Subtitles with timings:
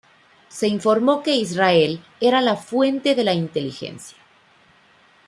[0.47, 4.17] Se informó que Israel era la fuente de la inteligencia.